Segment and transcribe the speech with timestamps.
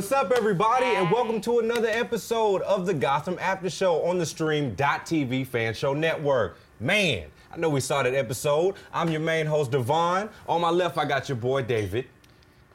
[0.00, 4.24] What's up, everybody, and welcome to another episode of the Gotham After Show on the
[4.24, 6.56] Stream.TV Fan Show Network.
[6.80, 8.76] Man, I know we saw that episode.
[8.94, 10.30] I'm your main host, Devon.
[10.48, 12.06] On my left, I got your boy, David.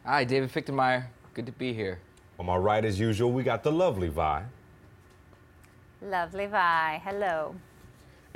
[0.06, 1.08] Hi, David Fichtenmeyer.
[1.34, 1.98] Good to be here.
[2.38, 4.44] On my right, as usual, we got the lovely Vi.
[6.04, 7.02] Lovely Vi.
[7.04, 7.56] Hello.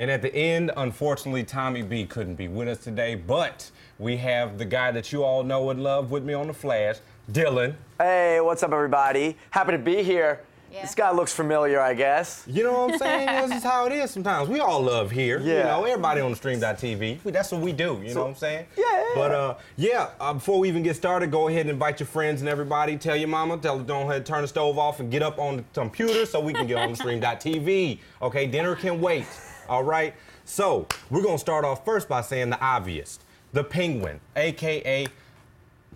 [0.00, 4.56] And at the end, unfortunately, Tommy B couldn't be with us today, but we have
[4.56, 6.96] the guy that you all know and love with me on the Flash,
[7.32, 7.74] Dylan.
[7.98, 9.36] Hey, what's up, everybody?
[9.50, 10.40] Happy to be here.
[10.72, 10.82] Yeah.
[10.82, 12.44] This guy looks familiar, I guess.
[12.46, 13.26] You know what I'm saying?
[13.50, 14.48] this is how it is sometimes.
[14.48, 15.40] We all love here.
[15.40, 15.62] You Yeah.
[15.64, 17.22] know, everybody on the stream.tv.
[17.24, 18.00] That's what we do.
[18.04, 18.66] You know what I'm saying?
[18.76, 19.36] Yeah, yeah, But yeah.
[19.36, 22.48] uh, yeah, uh, before we even get started, go ahead and invite your friends and
[22.48, 22.96] everybody.
[22.96, 25.56] Tell your mama, tell her don't ahead, turn the stove off and get up on
[25.58, 27.98] the computer so we can get on the stream.tv.
[28.22, 29.26] Okay, dinner can wait.
[29.68, 30.14] All right.
[30.44, 33.18] So we're gonna start off first by saying the obvious.
[33.52, 35.06] The Penguin, aka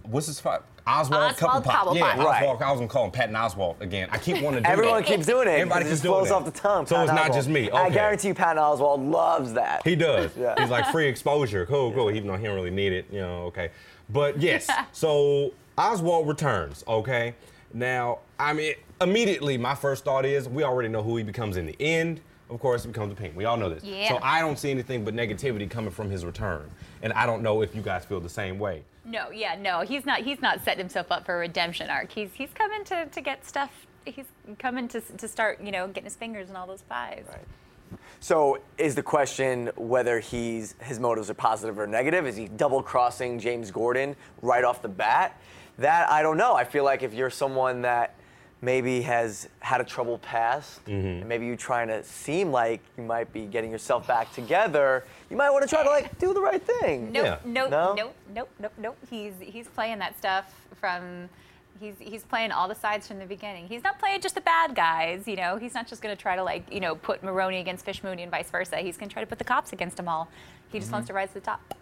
[0.02, 0.64] what's his fuck?
[0.86, 1.96] Oswald, Oswald Cobblepot.
[1.96, 2.24] Yeah, Cobblepot.
[2.24, 2.42] Right.
[2.42, 2.62] Oswald.
[2.62, 4.08] I was gonna call him Patton Oswalt again.
[4.12, 4.72] I keep wanting to do it.
[4.72, 5.06] Everyone that.
[5.06, 5.52] keeps doing it.
[5.52, 6.34] Everybody keeps just doing flows that.
[6.34, 6.86] off the tongue.
[6.86, 7.34] So Patton it's not Oswalt.
[7.34, 7.70] just me.
[7.70, 9.82] I guarantee you, Patton Oswalt loves that.
[9.84, 10.36] He does.
[10.36, 10.54] Yeah.
[10.58, 11.64] He's like free exposure.
[11.66, 12.10] Cool, cool.
[12.10, 13.44] Even though he don't really need it, you know.
[13.44, 13.70] Okay.
[14.10, 14.68] But yes.
[14.92, 16.84] so Oswald returns.
[16.86, 17.34] Okay.
[17.72, 21.66] Now, I mean, immediately my first thought is we already know who he becomes in
[21.66, 22.20] the end.
[22.50, 23.34] Of course, he becomes a pink.
[23.34, 23.82] We all know this.
[23.82, 24.10] Yeah.
[24.10, 26.70] So I don't see anything but negativity coming from his return,
[27.02, 28.82] and I don't know if you guys feel the same way.
[29.04, 30.20] No, yeah, no, he's not.
[30.20, 32.10] He's not setting himself up for a redemption arc.
[32.10, 33.70] He's he's coming to, to get stuff.
[34.04, 34.26] He's
[34.58, 37.24] coming to to start, you know, getting his fingers in all those pies.
[37.28, 37.98] Right.
[38.20, 42.26] So, is the question whether he's his motives are positive or negative?
[42.26, 45.38] Is he double crossing James Gordon right off the bat?
[45.78, 46.54] That I don't know.
[46.54, 48.14] I feel like if you're someone that
[48.64, 51.06] maybe has had a troubled past, mm-hmm.
[51.06, 55.36] and maybe you're trying to seem like you might be getting yourself back together, you
[55.36, 57.12] might want to try to like do the right thing.
[57.12, 57.38] Nope, Yeah.
[57.44, 57.94] nope, No?
[57.94, 58.96] nope, nope, nope, nope.
[59.10, 61.28] He's he's playing that stuff from.
[61.80, 63.66] He's, he's playing all the sides from the beginning.
[63.66, 65.56] He's not playing just the bad guys, you know.
[65.56, 68.22] He's not just going to try to like, you know, put Maroni against Fish Mooney
[68.22, 68.76] and vice versa.
[68.76, 70.28] He's going to try to put the cops against them all.
[70.70, 70.94] He just mm-hmm.
[70.94, 71.74] wants to rise to the top.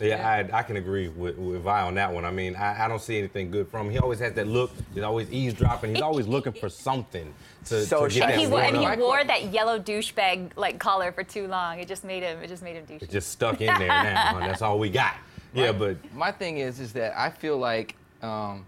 [0.00, 2.24] Yeah, I, I can agree with, with Vi on that one.
[2.26, 3.92] I mean, I, I don't see anything good from him.
[3.92, 4.70] He always has that look.
[4.92, 5.94] He's always eavesdropping.
[5.94, 7.32] He's always looking for something
[7.66, 8.26] to, So to get shy.
[8.26, 8.98] that And he, one and he up.
[8.98, 11.78] wore that yellow douchebag like collar for too long.
[11.78, 12.42] It just made him.
[12.42, 13.02] It just made him douchey.
[13.02, 14.36] It's just stuck in there now.
[14.38, 15.14] and that's all we got.
[15.54, 18.66] Yeah, but My thing is, is that I feel like, um,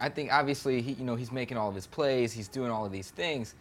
[0.00, 2.84] I think obviously he, you know, he's making all of his plays, he's doing all
[2.84, 3.54] of these things,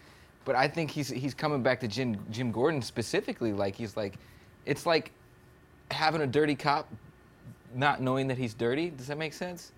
[0.45, 3.53] but I think he's he's coming back to Jim Jim Gordon specifically.
[3.53, 4.15] Like he's like,
[4.65, 5.11] it's like
[5.91, 6.89] having a dirty cop,
[7.75, 8.89] not knowing that he's dirty.
[8.89, 9.71] Does that make sense?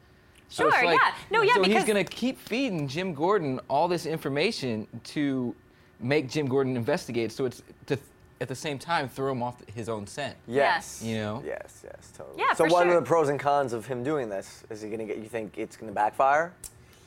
[0.50, 1.14] So it's Sure, yeah.
[1.30, 5.56] No, yeah, So he's gonna keep feeding Jim Gordon all this information to
[6.00, 7.32] make Jim Gordon investigate.
[7.32, 7.98] So it's to
[8.42, 10.36] at the same time throw him off his own scent.
[10.48, 11.04] Yes.
[11.04, 11.44] You know?
[11.46, 12.38] Yes, yes, totally.
[12.40, 12.94] Yeah, so for what sure.
[12.94, 14.64] are the pros and cons of him doing this?
[14.70, 15.18] Is he gonna get?
[15.18, 16.54] You think it's gonna backfire?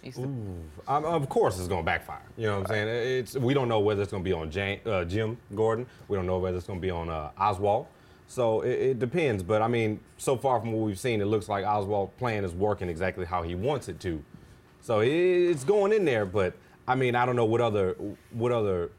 [0.02, 2.22] He's the- Um, of course, it's going to backfire.
[2.36, 2.88] You know what I'm saying?
[3.20, 5.86] It's we don't know whether it's going to be on Jan, uh, Jim Gordon.
[6.08, 7.86] We don't know whether it's going to be on uh, Oswald.
[8.32, 9.42] So it, it depends.
[9.42, 12.52] But I mean, so far from what we've seen, it looks like Oswald's plan is
[12.54, 14.24] working exactly how he wants it to.
[14.80, 16.24] So it, it's going in there.
[16.24, 16.54] But
[16.88, 17.94] I mean, I don't know what other
[18.30, 18.90] what other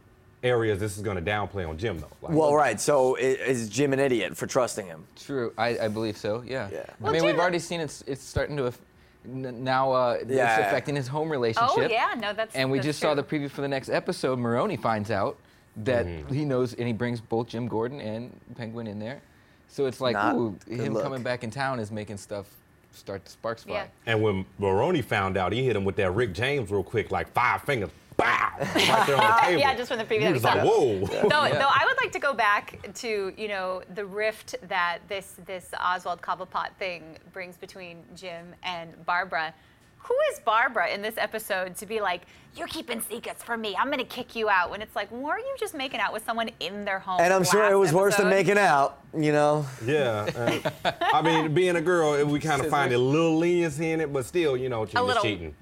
[0.43, 2.09] areas this is going to downplay on Jim though.
[2.21, 2.79] Like, Well, right.
[2.79, 5.05] So i- is Jim an idiot for trusting him?
[5.15, 6.43] True, I, I believe so.
[6.45, 6.69] Yeah.
[6.71, 6.83] Yeah.
[6.87, 8.81] I Well, mean, we've already seen it's it's starting to, aff-
[9.25, 10.57] n- now uh, Yeah.
[10.59, 11.71] it's affecting his home relationship.
[11.75, 12.53] Oh yeah, no, that's.
[12.55, 14.37] And we that's just saw the preview for the next episode.
[14.37, 15.37] Maroni finds out
[15.77, 16.33] that Mm-hmm.
[16.33, 19.21] he knows, and he brings both Jim Gordon and Penguin in there.
[19.67, 21.03] So it's like, Not ooh, him look.
[21.03, 22.45] coming back in town is making stuff
[22.91, 23.73] start to spark fly.
[23.73, 23.85] Yeah.
[24.05, 27.31] And when Maroni found out, he hit him with that Rick James real quick, like
[27.33, 29.59] five fingers, bow, right there on the table.
[29.59, 30.65] Yeah, just from the preview He that was like, saw.
[30.67, 30.99] whoa.
[31.23, 35.37] Though, though I would like to go back to you know the rift that this
[35.47, 39.55] this Oswald Cobblepot thing brings between Jim and Barbara.
[40.03, 42.23] Who is Barbara in this episode to be like,
[42.55, 43.73] you're keeping secrets from me?
[43.79, 44.69] I'm gonna kick you out.
[44.69, 47.21] When it's like, weren't you just making out with someone in their home?
[47.21, 48.99] And I'm sure it last was worse than making out.
[49.17, 49.65] You know.
[49.85, 50.25] Yeah.
[50.35, 50.71] and,
[51.01, 54.25] I mean, being a girl, we kind of find a little leniency in it, but
[54.25, 55.55] still, you know, cheating is little- cheating.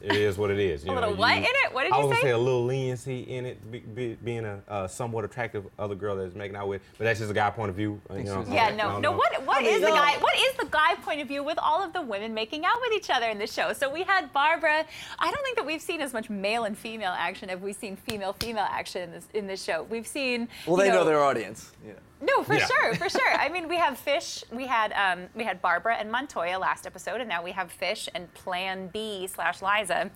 [0.00, 0.84] It is what it is.
[0.84, 1.72] You A know, little what you- in it?
[1.74, 2.28] What did I you was gonna say?
[2.28, 6.16] say a little leniency in it, be, be, being a uh, somewhat attractive other girl
[6.16, 8.00] that's making out with, but that's just a guy point of view.
[8.10, 8.52] uh, You know, Think so.
[8.54, 9.10] Yeah, I no, don't no.
[9.12, 9.16] know.
[9.18, 9.94] What what I mean, is the no.
[9.94, 10.16] guy?
[10.18, 12.92] What is the guy point of view with all of the women making out with
[12.92, 13.72] each other in the show?
[13.72, 14.84] So we had Barbara.
[15.18, 17.96] I don't think that we've seen as much male and female action as we've seen
[17.96, 19.82] female female action in this in this show.
[19.90, 20.48] We've seen.
[20.66, 21.72] Well, you they know their audience.
[21.86, 21.94] Yeah.
[22.20, 22.66] No, for Yeah.
[22.66, 23.34] sure, for sure.
[23.34, 24.42] I mean, we have Fish.
[24.50, 28.08] We had um, we had Barbara and Montoya last episode, and now we have Fish
[28.14, 30.10] and Plan B slash Liza.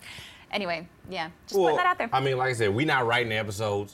[0.51, 2.09] Anyway, yeah, just putting that out there.
[2.13, 3.87] I mean, like I said, we're not writing the epics, so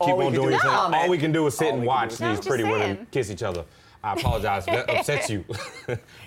[0.00, 0.70] keep we on doing do your is thing.
[0.70, 2.32] All we can do is sit All and we can do watch is No, I'm
[2.32, 3.64] these just pretty women kiss each other.
[4.02, 5.44] I apologize if that upsets you.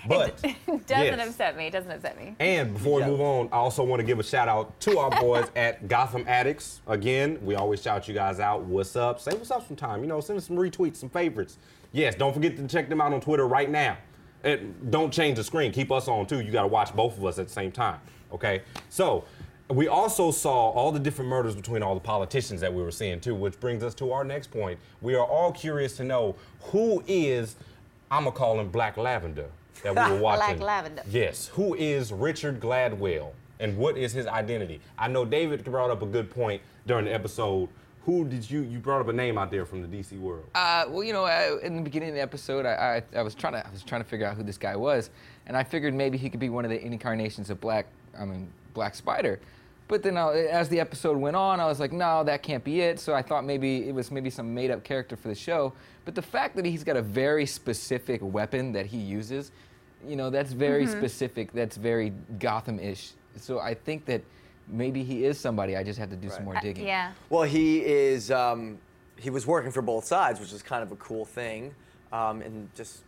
[0.06, 0.88] but it Doesn't
[1.18, 1.28] yes.
[1.28, 1.70] upset me.
[1.70, 2.36] Doesn't upset me.
[2.38, 5.10] And before we move on, I also want to give a shout out to our
[5.10, 6.80] boys at Gotham Addicts.
[6.86, 8.62] Again, we always shout you guys out.
[8.62, 9.20] What's up?
[9.20, 10.02] Say what's up sometime.
[10.02, 11.56] You know, send us some retweets, some favorites.
[11.92, 13.96] Yes, don't forget to check them out on Twitter right now.
[14.44, 15.72] And don't change the screen.
[15.72, 16.40] Keep us on too.
[16.40, 18.00] You got to watch both of us at the same time.
[18.32, 18.62] Okay?
[18.90, 19.24] So,
[19.68, 23.20] we also saw all the different murders between all the politicians that we were seeing
[23.20, 24.78] too, which brings us to our next point.
[25.00, 27.56] We are all curious to know who is,
[28.10, 29.46] I'm going to call him Black Lavender
[29.82, 30.58] that we were watching.
[30.58, 31.02] Black Lavender.
[31.08, 31.48] Yes.
[31.48, 34.80] Who is Richard Gladwell and what is his identity?
[34.98, 37.68] I know David brought up a good point during the episode.
[38.04, 40.44] Who did you you brought up a name out there from the DC world?
[40.56, 43.36] Uh, well, you know, I, in the beginning of the episode, I, I, I was
[43.36, 45.10] trying to I was trying to figure out who this guy was,
[45.46, 47.86] and I figured maybe he could be one of the incarnations of Black,
[48.18, 49.40] I mean, Black Spider.
[49.88, 52.80] But then, uh, as the episode went on, I was like, no, that can't be
[52.80, 52.98] it.
[52.98, 55.72] So I thought maybe it was maybe some made-up character for the show.
[56.04, 59.52] But the fact that he's got a very specific weapon that he uses,
[60.06, 61.52] you know, that's very specific.
[61.52, 63.12] That's very Gotham-ish.
[63.36, 64.22] So I think that
[64.66, 65.76] maybe he is somebody.
[65.76, 66.44] I just have to do some Right.
[66.44, 66.86] more Uh, digging.
[66.86, 67.12] yeah.
[67.28, 68.30] Well, he is.
[68.30, 68.78] Um,
[69.16, 71.74] he was working for both sides, which is kind of a cool thing.
[72.12, 73.02] Um, and just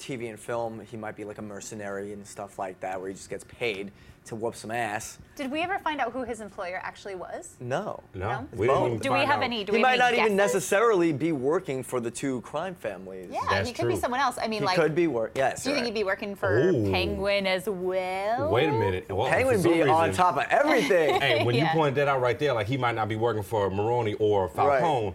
[0.00, 3.14] TV and film, he might be like a mercenary and stuff like that, where he
[3.14, 3.92] just gets paid
[4.26, 5.18] to whoop some ass.
[5.34, 7.56] Did we ever find out who his employer actually was?
[7.58, 8.02] No.
[8.14, 8.48] no, No?
[8.52, 9.44] we didn't even Do we find have out.
[9.44, 9.64] any?
[9.64, 10.54] Do he we might have not any even guesses?
[10.54, 13.30] necessarily be working for the two crime families.
[13.32, 14.00] Yeah, That's he could be true.
[14.00, 14.36] someone else.
[14.40, 15.32] I mean, He like, could be work.
[15.36, 15.64] Yes.
[15.64, 15.94] do you think right.
[15.94, 16.90] he'd be working for Ooh.
[16.90, 18.50] Penguin as well?
[18.50, 19.08] Wait a minute.
[19.08, 21.18] Well, for Penguin some be on reason- top of everything.
[21.20, 21.64] Hey, when Yeah.
[21.64, 24.48] you pointed that out right there, like he might not be working for Maroni or
[24.50, 25.14] Falcone.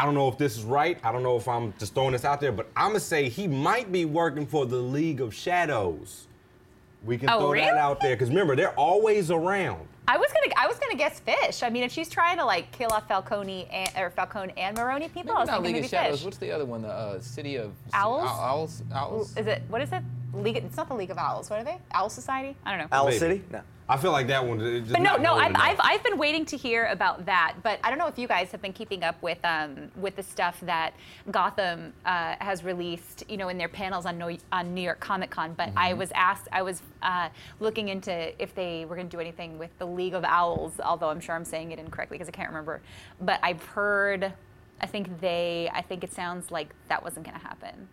[0.00, 0.98] I don't know if this is right.
[1.04, 3.46] I don't know if I'm just throwing this out there, but I'm gonna say he
[3.46, 6.26] might be working for the League of Shadows.
[7.04, 7.66] We can Oh, throw really?
[7.66, 9.86] that out there because remember they're always around.
[10.08, 11.62] I was gonna, I was gonna guess Fish.
[11.62, 15.10] I mean, if she's trying to like kill off Falcone and, or Falcone and Maroni
[15.10, 16.16] people, I was not League maybe of Shadows.
[16.20, 16.24] Fish.
[16.24, 16.80] What's the other one?
[16.80, 18.22] The uh, City of Owls?
[18.22, 18.82] Ow- Owls.
[18.94, 19.36] Owls.
[19.36, 20.02] Is it what is it?
[20.32, 20.56] League?
[20.56, 21.50] It's not the League of Owls.
[21.50, 21.76] What are they?
[21.92, 22.56] Owl Society?
[22.64, 22.86] I don't know.
[22.96, 23.18] Owl Maybe.
[23.18, 23.42] City?
[23.50, 23.60] No.
[23.90, 24.58] I feel like that one.
[24.88, 25.52] But no, no, I've.
[25.56, 27.56] I've, I've been waiting to hear about that.
[27.64, 30.22] But I don't know if you guys have been keeping up with um, with the
[30.22, 30.94] stuff that
[31.32, 35.30] Gotham uh, has released, you know, in their panels on, no, on New York Comic
[35.30, 35.54] Con.
[35.54, 39.20] But I was asked, I was uh, looking into if they were going to do
[39.20, 42.32] anything with the League of Owls, although I'm sure I'm saying it incorrectly because I
[42.32, 42.82] can't remember.
[43.20, 44.32] But I've heard,
[44.80, 47.88] I think they, I think it sounds like that wasn't going to happen.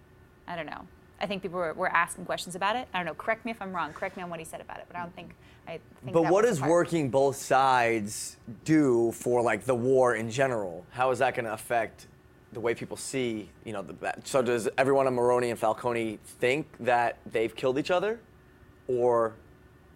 [0.47, 0.85] I don't know.
[1.19, 2.87] I think people were, were asking questions about it.
[2.93, 3.15] I don't know.
[3.15, 3.91] Correct me if I'm wrong.
[3.93, 4.85] Correct me on what he said about it.
[4.87, 5.31] But I don't think.
[5.67, 10.31] I think But that what does working both sides do for like the war in
[10.31, 10.85] general?
[10.91, 12.07] How is that going to affect
[12.53, 16.19] the way people see, you know, the ba- so does everyone on Maroni and Falcone
[16.39, 18.19] think that they've killed each other,
[18.87, 19.33] or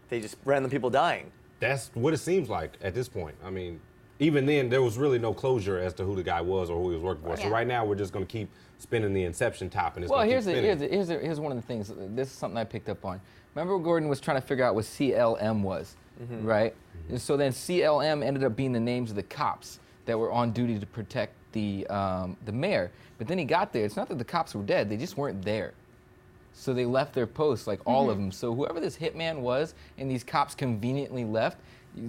[0.10, 1.32] they just random people dying?
[1.62, 3.36] That's what it seems like at this point.
[3.44, 3.80] I mean,
[4.22, 6.90] even then, there was really no closure as to who the guy was or who
[6.90, 7.36] he was working for.
[7.36, 10.20] So right now, we're just going to keep spinning the Inception top, and it's Well,
[10.20, 10.80] going to here's keep the, spinning.
[10.80, 11.92] here's, the, here's, the, here's one of the things.
[12.16, 13.20] This is something I picked up on.
[13.56, 16.46] Remember, Gordon was trying to figure out what CLM was, Mm-hmm.
[16.46, 16.76] right?
[17.10, 20.52] And so then CLM ended up being the names of the cops that were on
[20.52, 22.92] duty to protect the um, the mayor.
[23.18, 23.86] But then he got there.
[23.86, 25.74] It's not that the cops were dead; they just weren't there.
[26.54, 28.32] So they left their posts, like all of them.
[28.32, 31.58] So whoever this hitman was, and these cops conveniently left,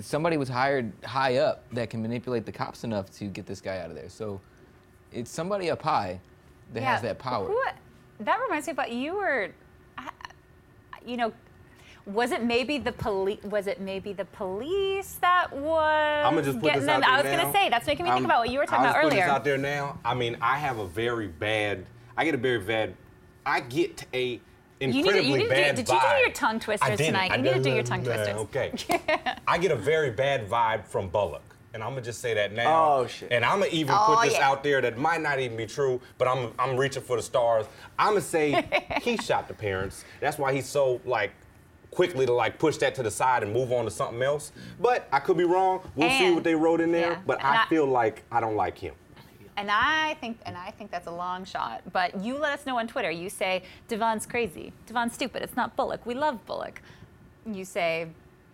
[0.00, 3.78] somebody was hired high up that can manipulate the cops enough to get this guy
[3.78, 4.08] out of there.
[4.08, 4.40] So
[5.12, 6.20] it's somebody up high
[6.72, 7.46] that has that power.
[7.48, 7.60] Who,
[8.20, 9.50] that reminds me about you were,
[11.04, 11.32] you know,
[12.06, 13.40] was it maybe the police?
[13.44, 17.02] Was it maybe the police that was I'm gonna just put getting this them?
[17.02, 17.42] out there I was now.
[17.42, 19.04] gonna say that's making me think I'm- about what you were talking I'll about just
[19.04, 19.24] put earlier.
[19.26, 19.98] this out there now.
[20.04, 21.86] I mean, I have a very bad.
[22.16, 22.94] I get a very bad.
[23.46, 24.40] I get a
[24.88, 26.96] need to- you incredibly need to do- bad did you do your tongue twisters I
[26.96, 27.06] didn't.
[27.06, 27.30] tonight?
[27.32, 28.36] I You need to do your tongue Nah, twisters.
[28.36, 28.72] Okay.
[29.46, 31.42] I get a very bad vibe from Bullock.
[31.74, 32.96] And I'm gonna just say that now.
[32.96, 33.32] Oh, shit.
[33.32, 34.46] And I'm gonna even Oh, put this yeah.
[34.50, 37.64] out there that might not even be true, but I'm I'm reaching for the stars.
[37.98, 38.62] I'm gonna say
[39.02, 40.04] he shot the parents.
[40.20, 41.32] That's why he's so like
[41.90, 44.52] quickly to like push that to the side and move on to something else.
[44.80, 45.80] But I could be wrong.
[45.96, 47.12] We'll see what they wrote in there.
[47.12, 47.18] yeah.
[47.26, 48.94] But I I- feel like I don't like him.
[49.56, 51.82] And I think, and I think that's a long shot.
[51.92, 53.10] But you let us know on Twitter.
[53.10, 54.72] You say Devon's crazy.
[54.86, 55.42] Devon's stupid.
[55.42, 56.06] It's not Bullock.
[56.06, 56.80] We love Bullock.
[57.46, 58.08] You say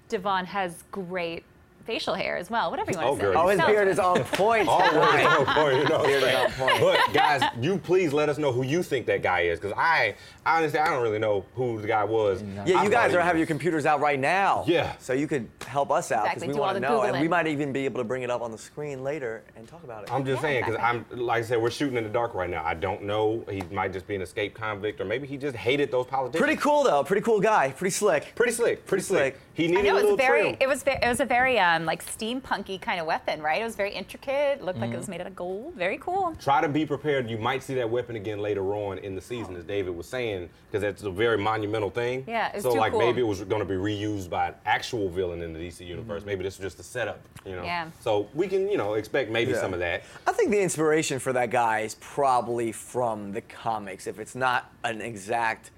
[0.09, 1.45] Devon has great
[1.89, 2.71] facial hair as well.
[2.71, 3.35] Whatever you want Oh, to say.
[3.35, 4.69] Oh, his beard is on point.
[4.69, 5.25] Always tonight.
[5.27, 6.81] on point, you know Beard is on point.
[6.81, 10.15] But guys, you please let us know who you think that guy is, because I
[10.45, 12.43] honestly I don't really know who the guy was.
[12.43, 14.65] Yeah, Yeah, you thought guys he are having your computers out right now.
[14.67, 14.97] Yeah.
[14.99, 17.27] So you could help us out because Exactly, we want to the know, and we
[17.29, 20.03] might even be able to bring it up on the screen later and talk about
[20.05, 20.13] it.
[20.13, 21.17] I'm just Yeah, saying, because exactly.
[21.17, 22.63] I'm like I said, we're shooting in the dark right now.
[22.67, 23.43] I don't know.
[23.51, 26.45] He might just be an escaped convict, or maybe he just hated those politicians.
[26.45, 27.03] Pretty cool though.
[27.03, 27.71] Pretty cool guy.
[27.73, 28.35] Pretty slick.
[28.35, 28.85] Pretty slick.
[28.87, 29.35] Pretty slick.
[29.37, 29.41] slick.
[29.59, 30.41] He I needed know a it little was very.
[30.43, 30.57] trim.
[30.61, 30.83] It was.
[30.85, 31.59] ve- It was a very.
[31.59, 33.61] Um, like steampunky kind of weapon, right?
[33.61, 34.63] It was very intricate.
[34.63, 34.99] Looked like it Mm-hmm.
[34.99, 35.75] was made out of gold.
[35.75, 36.33] Very cool.
[36.41, 37.29] Try to be prepared.
[37.29, 40.49] You might see that weapon again later on in the season, as David was saying,
[40.71, 42.23] because that's a very monumental thing.
[42.29, 43.01] Yeah, it's so too like cool.
[43.01, 46.25] maybe it was going to be reused by an actual villain in the DC universe.
[46.25, 47.65] Maybe this is just a setup, you know.
[47.65, 47.91] Yeah.
[47.99, 49.61] So we can, you know, expect maybe Yeah.
[49.61, 50.05] some of that.
[50.25, 54.07] I think the inspiration for that guy is probably from the comics.
[54.07, 55.73] If it's not an exact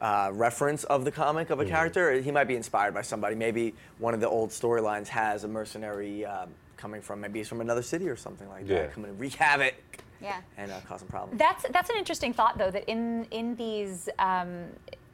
[0.00, 1.52] uh, reference of the comic Mm-hmm.
[1.60, 3.34] of a character, he might be inspired by somebody.
[3.34, 7.60] Maybe one of the old storylines has a mercenary um, coming from, maybe he's from
[7.60, 8.82] another city or something like Yeah.
[8.82, 9.74] that, coming to wreak havoc
[10.20, 10.40] Yeah.
[10.56, 11.38] and uh, cause some problems.
[11.38, 12.70] That's that's an interesting thought, though.
[12.70, 14.64] That in in these um,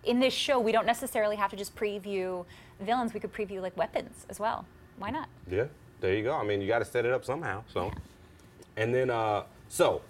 [0.04, 2.44] in this show, we don't necessarily have to just preview
[2.80, 3.12] villains.
[3.12, 4.64] We could preview like weapons as well.
[4.98, 5.28] Why not?
[5.50, 5.64] Yeah,
[6.00, 6.34] there you go.
[6.34, 7.64] I mean, you got to set it up somehow.
[7.72, 7.90] So,
[8.76, 10.02] and then, uh, so,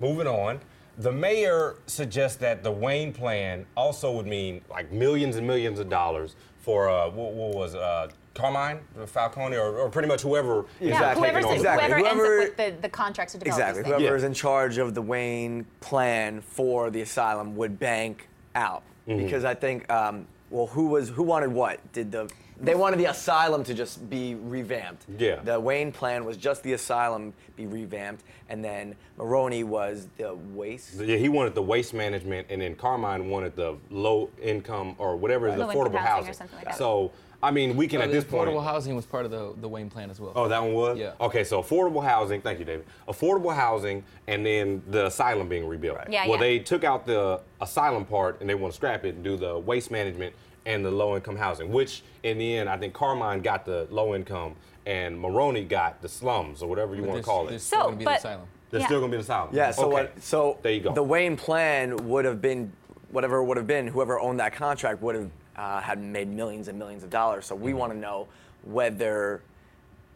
[0.00, 0.60] moving on,
[0.98, 5.88] the mayor suggests that the Wayne plan also would mean like millions and millions of
[5.88, 10.88] dollars for uh, what, what was uh, Carmine Falcone or, or pretty much whoever is
[10.90, 11.86] Yeah, taking whoever's, on Exactly.
[11.88, 13.82] whoever, Whoever- ends up with the, the contracts to develop Exactly.
[13.82, 14.00] these things.
[14.02, 14.28] Whoever is Yeah.
[14.28, 19.22] in charge of the Wayne plan for the asylum would bank out Mm-hmm.
[19.22, 21.78] because I think, um, well, who was who wanted what?
[21.92, 22.30] Did the
[22.60, 25.04] they wanted the asylum to just be revamped?
[25.18, 25.40] Yeah.
[25.42, 30.94] The Wayne plan was just the asylum be revamped, and then Maroni was the waste.
[31.00, 35.48] Yeah, he wanted the waste management, and then Carmine wanted the low income or whatever
[35.48, 36.34] is Low income affordable housing or housing.
[36.34, 36.76] something like that.
[36.76, 37.10] So,
[37.42, 38.48] I mean, we can Uh, at the this point.
[38.48, 40.32] affordable housing was part of the, the Wayne plan as well.
[40.34, 40.98] Oh, that one was?
[40.98, 41.12] Yeah.
[41.20, 42.86] Okay, so affordable housing, thank you, David.
[43.06, 45.98] Affordable housing and then the asylum being rebuilt.
[45.98, 46.08] Right.
[46.10, 46.40] Yeah, well, yeah.
[46.40, 49.58] they took out the asylum part and they want to scrap it and do the
[49.58, 50.34] waste management
[50.66, 54.14] and the low income housing, which in the end, I think Carmine got the low
[54.14, 54.54] income
[54.86, 57.64] and Maroni got the slums or whatever you want to there's- call There's it.
[57.64, 58.46] still So, going to be but- the asylum.
[58.70, 58.86] There's Yeah.
[58.86, 59.50] still going to be the asylum.
[59.54, 59.70] Yeah.
[59.70, 59.92] So okay.
[59.92, 60.22] what?
[60.22, 60.92] So there you go.
[60.92, 62.72] The Wayne plan would have been
[63.10, 63.86] whatever it would have been.
[63.86, 67.46] Whoever owned that contract would have uh, had made millions and millions of dollars.
[67.46, 67.78] So we Mm-hmm.
[67.78, 68.26] want to know
[68.64, 69.42] whether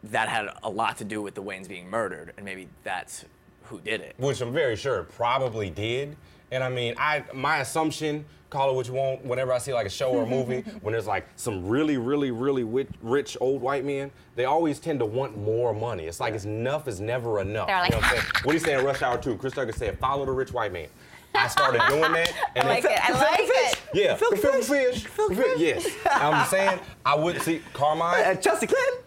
[0.03, 3.23] that had a lot to do with the Waynes being murdered, and maybe that's
[3.69, 4.15] who did it.
[4.17, 6.15] which I'm very sure it probably did.
[6.51, 9.23] And I mean, I my assumption, call it what you want.
[9.23, 12.31] Whenever I see like a show or a movie, when there's like some really, really,
[12.31, 16.05] really rich, rich old white men, they always tend to want more money.
[16.05, 17.67] It's like it's enough is never enough.
[17.67, 18.31] They're like, you know what I'm saying?
[18.43, 19.37] What do you say in Rush Hour 2?
[19.37, 20.87] Chris Tucker said, "Follow the rich white man."
[21.35, 23.09] I started doing that, and I like then- it.
[23.09, 23.81] I like it.
[23.93, 24.65] Yeah, Phil Phil Fish.
[24.65, 25.05] Fish.
[25.05, 28.23] Phil Phil- Yes, I'm saying I would see Carmine.
[28.25, 28.98] Uh, Chelsea Clinton.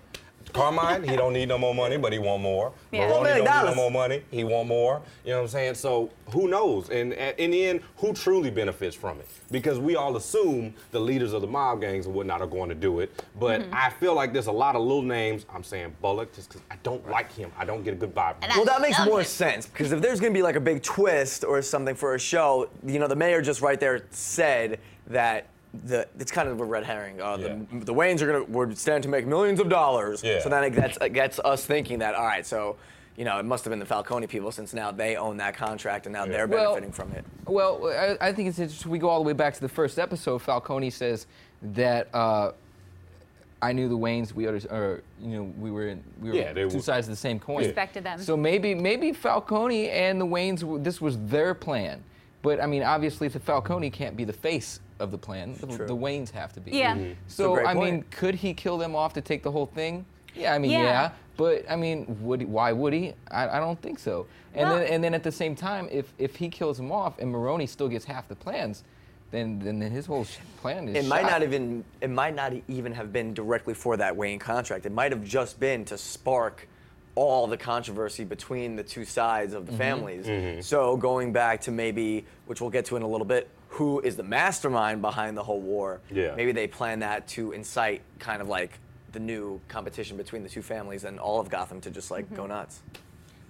[0.52, 2.72] Carmine, he don't need no more money, but he want more.
[2.90, 3.08] Yeah.
[3.08, 5.02] Maroni don't need no more money, he want more.
[5.24, 5.74] You know what I'm saying?
[5.74, 6.90] So who knows?
[6.90, 9.26] And at- in the end, who truly benefits from it?
[9.50, 12.74] Because we all assume the leaders of the mob gangs and whatnot are going to
[12.74, 13.24] do it.
[13.38, 13.74] But Mm-hmm.
[13.74, 15.44] I feel like there's a lot of little names.
[15.54, 17.50] I'm saying Bullock just because I don't like him.
[17.58, 18.40] I don't get a good vibe.
[18.40, 18.56] from him.
[18.56, 19.26] Well, that makes more it.
[19.26, 22.18] sense because if there's going to be like a big twist or something for a
[22.18, 24.78] show, you know, the mayor just right there said
[25.08, 25.46] that
[25.84, 27.20] the it's kind of a red herring.
[27.20, 27.56] Uh, Yeah.
[27.78, 30.22] the, the Waynes are going to we're stand to make millions of dollars.
[30.22, 30.40] Yeah.
[30.40, 32.76] So then it gets, it gets us thinking that all right, so
[33.16, 36.06] you know, it must have been the Falcone people since now they own that contract
[36.06, 37.24] and now they're Well- benefiting from it.
[37.46, 38.90] Well, I, I think it's interesting.
[38.90, 40.38] We go all the way back to the first episode.
[40.40, 41.26] Falcone says
[41.62, 42.52] that uh,
[43.60, 44.32] I knew the Waynes.
[44.32, 47.12] We, under, or, you know, we were in, we were Yeah, two were- sides of
[47.12, 47.58] the same coin.
[47.64, 48.18] Respected them.
[48.20, 50.82] So maybe maybe Falcone and the Waynes.
[50.82, 52.02] This was their plan.
[52.42, 55.54] But I mean, obviously, the Falcone can't be the face of the plan.
[55.60, 55.86] The, True.
[55.86, 56.72] the Waynes have to be.
[56.72, 56.94] Yeah.
[56.94, 57.04] Mm-hmm.
[57.04, 57.14] Mhm.
[57.28, 60.04] So great I mean, could he kill them off to take the whole thing?
[60.34, 60.82] Yeah, I mean, Yeah.
[60.82, 61.10] yeah.
[61.36, 63.14] But I mean, would he, why would he?
[63.30, 64.26] I, I don't think so.
[64.54, 67.18] And Well- then and then at the same time, if if he kills him off
[67.18, 68.82] and Maroni still gets half the plans,
[69.30, 70.26] then then his whole
[70.60, 71.04] plan is.
[71.04, 71.30] It might shot.
[71.30, 74.84] not even it might not even have been directly for that Wayne contract.
[74.84, 76.68] It might have just been to spark
[77.14, 79.78] all the controversy between the two sides of the mm-hmm.
[79.78, 80.26] families.
[80.26, 80.60] Mm-hmm.
[80.60, 84.16] So going back to maybe, which we'll get to in a little bit, who is
[84.16, 86.00] the mastermind behind the whole war?
[86.10, 86.34] Yeah.
[86.34, 88.78] Maybe they plan that to incite kind of like
[89.12, 92.42] the new competition between the two families and all of Gotham to just like go
[92.42, 92.52] mm-hmm.
[92.52, 92.82] nuts.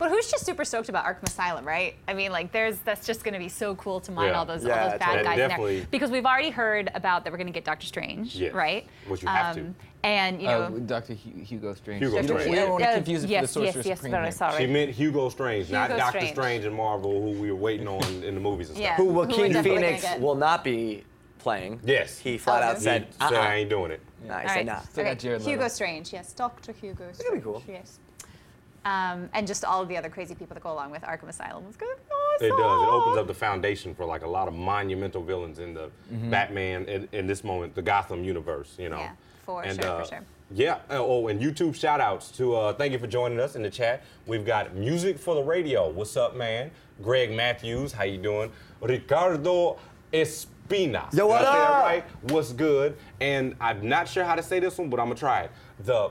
[0.02, 1.94] But who's just super stoked about Arkham Asylum, right?
[2.08, 4.32] I mean, like, there's that's just going to be so cool to mine Yeah.
[4.38, 5.24] all those Yeah, all those bad totally.
[5.36, 8.34] guys in there because we've already heard about that we're going to get Doctor Strange,
[8.34, 8.82] Yes, right?
[9.04, 9.72] Um, which you have to.
[10.02, 11.14] And you know, Uh, Dr.
[11.14, 12.02] Hu- Hugo Strange.
[12.02, 12.50] Hugo Strange.
[12.50, 14.10] We don't want to confuse it yes, for the Sorcerer yes, yes, Supreme.
[14.10, 14.32] but I name.
[14.32, 14.70] saw She it.
[14.70, 16.34] meant Hugo Strange, not Hugo Doctor Strange.
[16.34, 18.84] Strange and Marvel, who we were waiting on in the movies and stuff.
[18.84, 18.96] Yeah.
[18.96, 21.04] Who Who we're Joaquin definitely Phoenix will not be
[21.38, 21.78] playing.
[21.84, 22.18] Yes.
[22.18, 23.40] He flat Oh, out said, He said uh-uh.
[23.40, 24.00] I ain't doing it.
[24.26, 24.66] Nah, he all said right.
[24.66, 24.80] nah.
[24.80, 25.38] Still okay.
[25.38, 27.18] Hugo Strange, yes, Doctor Hugo Strange.
[27.28, 27.62] gonna be cool.
[27.68, 28.00] Yes.
[28.84, 31.64] Um, and just all of the other crazy people that go along with Arkham Asylum.
[31.68, 31.96] It's good.
[32.40, 32.82] It does.
[32.82, 36.30] It opens up the foundation for like a lot of monumental villains in the Mm-hmm.
[36.30, 38.74] Batman in, in this moment, the Gotham universe.
[38.78, 38.98] You know.
[38.98, 39.12] Yeah,
[39.44, 40.20] for and, sure, uh, for sure.
[40.50, 40.78] Yeah.
[40.90, 44.02] Oh, and YouTube shout outs to uh, thank you for joining us in the chat.
[44.26, 45.88] We've got music for the radio.
[45.88, 46.70] What's up, man?
[47.02, 48.50] Greg Matthews, how you doing?
[48.80, 49.78] Ricardo
[50.12, 51.12] Espina.
[51.14, 51.84] Yo, what Did that up?
[51.84, 52.04] right?
[52.22, 52.96] What's good?
[53.20, 55.50] And I'm not sure how to say this one, but I'm gonna try it.
[55.84, 56.10] The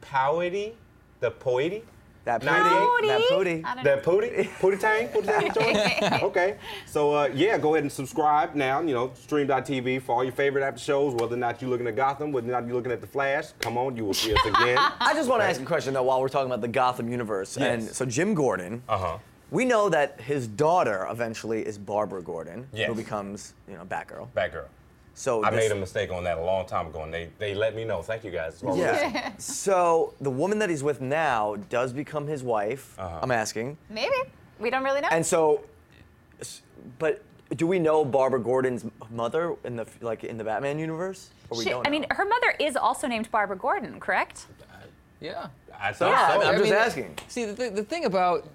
[0.00, 0.72] Powity,
[1.20, 1.82] the Poety,
[2.24, 3.06] That pooty.
[3.08, 3.28] That Pooty?
[3.28, 3.62] pooty.
[3.64, 6.22] I don't that Pooty, Pooty Tang, Pooty Tang?
[6.24, 8.80] Okay, so uh, yeah, go ahead and subscribe now.
[8.80, 11.14] You know, stream.tv for all your favorite after shows.
[11.14, 13.48] Whether or not you're looking at Gotham, whether or not you're looking at The Flash,
[13.60, 14.78] come on, you will see us again.
[15.00, 17.56] I just want to ask a question though while we're talking about the Gotham universe.
[17.58, 19.18] And so Jim Gordon, Uh huh.
[19.50, 22.88] we know that his daughter eventually is Barbara Gordon, Yes.
[22.88, 24.28] who becomes, you know, Batgirl.
[24.34, 24.64] Batgirl.
[25.14, 27.54] So I this- made a mistake on that a long time ago, and they, they
[27.54, 28.02] let me know.
[28.02, 28.54] Thank you guys.
[28.60, 28.76] That's what.
[28.78, 29.32] Yeah.
[29.38, 32.94] so the woman that he's with now does become his wife.
[32.98, 33.20] Uh-huh.
[33.22, 33.76] I'm asking.
[33.88, 34.14] Maybe.
[34.58, 35.08] We don't really know.
[35.10, 35.62] And so,
[36.98, 37.22] but
[37.56, 41.30] do we know Barbara Gordon's mother in the like in the Batman universe?
[41.50, 44.46] Or we She- don't I mean, her mother is also named Barbara Gordon, correct?
[45.20, 45.46] Yeah.
[45.78, 46.40] I So, thought yeah, so.
[46.40, 47.18] I'm, I'm just mean, asking.
[47.28, 48.46] See, the, th- the thing about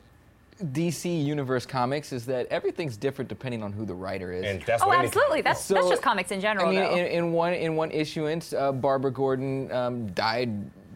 [0.65, 4.43] DC Universe comics is that everything's different depending on who the writer is.
[4.45, 5.41] and that's Oh, absolutely.
[5.41, 8.71] That's that's just comics in general, I mean, in, in one in one issuance, uh,
[8.71, 10.49] Barbara Gordon um, died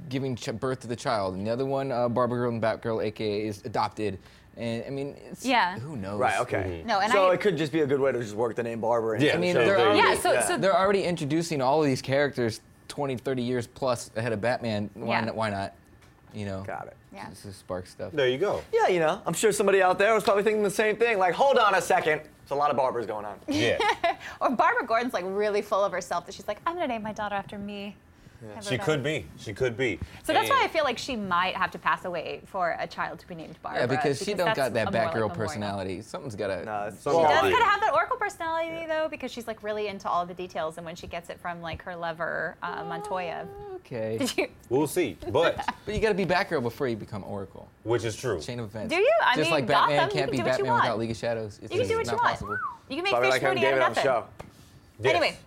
[0.09, 1.35] giving ch- birth to the child.
[1.35, 4.19] And the other one, uh, Barbara Gordon Batgirl, aka, is adopted.
[4.57, 5.79] And I mean, it's, Yeah.
[5.79, 6.19] who knows?
[6.19, 6.39] Right.
[6.41, 6.83] Okay.
[6.85, 8.61] No, and so I- it could just be a good way to just work the
[8.63, 9.15] name Barbara.
[9.15, 9.65] into Yeah, I mean, show.
[9.65, 10.41] they're already, yeah, so, yeah.
[10.43, 14.89] so they're already introducing all of these characters 20, 30 years plus ahead of Batman.
[14.93, 15.25] Why, Yeah.
[15.25, 15.73] not, why not?
[16.33, 16.97] You know, Got it.
[17.13, 17.29] Yeah.
[17.29, 18.11] This is spark stuff.
[18.11, 18.61] There you go.
[18.73, 21.17] Yeah, you know, I'm sure somebody out there was probably thinking the same thing.
[21.19, 22.21] Like, hold on a second.
[22.21, 23.37] There's a lot of barbers going on.
[23.47, 23.77] Yeah.
[24.41, 27.13] or Barbara Gordon's like really full of herself that she's like, I'm gonna name my
[27.13, 27.95] daughter after me.
[28.43, 28.83] Never She know.
[28.83, 29.25] could be.
[29.37, 29.99] She could be.
[30.23, 33.19] So that's why I feel like she might have to pass away for a child
[33.19, 33.81] to be named Barbara.
[33.81, 36.01] Yeah, because she don't got that a more like Batgirl personality.
[36.01, 36.65] Something's got to.
[36.65, 39.63] No, it's- She does I- kind of have that Oracle personality though, because she's like
[39.63, 42.83] really into all the details, and when she gets it from like her lover uh,
[42.83, 43.45] Montoya.
[43.75, 44.19] Okay.
[44.37, 44.47] You?
[44.69, 45.17] We'll see.
[45.29, 47.67] But But you got to be Batgirl before you become Oracle.
[47.83, 48.39] which is true.
[48.41, 48.93] Chain of events.
[48.93, 49.11] Do you?
[49.23, 50.83] I Just mean, like Batman Gotham, you can't can be do what you Batman want.
[50.83, 51.59] without League of Shadows.
[51.61, 52.31] It's You can do just what you not want.
[52.33, 52.57] possible.
[52.89, 54.03] You can make Probably Fish like having out of nothing.
[54.03, 54.25] show.
[54.99, 55.09] Yes.
[55.15, 55.37] Anyway,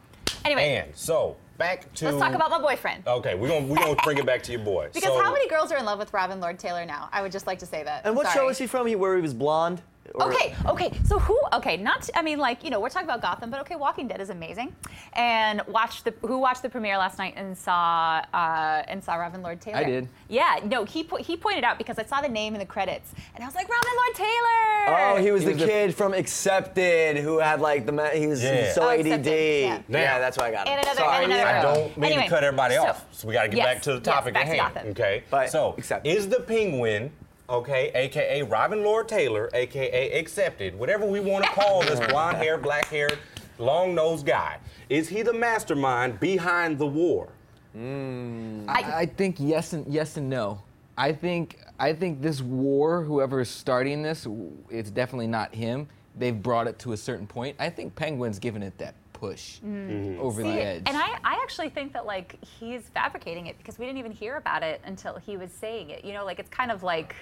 [0.44, 2.06] anyway, And so back to.
[2.06, 3.06] let's talk about my boyfriend.
[3.06, 4.88] Okay, we're gonna we're gonna bring it back to your boy.
[4.94, 7.08] Because so, how many girls are in love with Robin Lord Taylor now?
[7.12, 8.04] I would just like to say that.
[8.04, 8.36] And what Sorry.
[8.36, 8.86] show is he from?
[8.86, 9.82] He where he was blonde?
[10.14, 10.90] Or- Okay, okay.
[11.04, 11.38] So who?
[11.54, 12.08] Okay, not.
[12.14, 14.74] I mean, like you know, we're talking about Gotham, but okay, Walking Dead is amazing.
[15.14, 19.42] And watched the who watched the premiere last night and saw uh, and saw Robin
[19.42, 19.78] Lord Taylor.
[19.78, 20.08] I did.
[20.28, 20.60] Yeah.
[20.64, 23.42] No, he po- he pointed out because I saw the name in the credits and
[23.42, 25.16] I was like Robin Lord Taylor.
[25.16, 28.10] Oh, he was He the was the- kid from Accepted who had like the ma-
[28.10, 28.72] he was Yeah.
[28.72, 29.26] so Oh, ADD.
[29.26, 29.78] Yeah.
[29.88, 30.74] Yeah, that's why I got him.
[30.74, 31.24] And another- Sorry.
[31.24, 33.48] and another- I don't mean Anyway, to cut everybody so- off, so we got to
[33.48, 34.74] get Yes, back to the topic back at hand.
[34.74, 34.90] Gotham.
[34.90, 35.24] Okay.
[35.30, 36.06] But so accept.
[36.06, 37.10] is the Penguin,
[37.48, 43.18] okay, aka Robin Lord Taylor, aka accepted, whatever we want to call this blonde-haired, black-haired,
[43.58, 47.28] long-nosed guy, is he the mastermind behind the war?
[47.72, 48.64] Hmm.
[48.68, 50.62] I, I think yes and yes and no.
[50.98, 54.26] I think I think this war, whoever is starting this,
[54.70, 55.88] it's definitely not him.
[56.18, 57.56] They've brought it to a certain point.
[57.58, 58.94] I think Penguin's given it that
[59.28, 60.20] push mm-hmm.
[60.20, 60.82] over See, the edge.
[60.86, 64.36] And I, I actually think that like he's fabricating it because we didn't even hear
[64.36, 66.04] about it until he was saying it.
[66.04, 67.14] You know, like it's kind of like,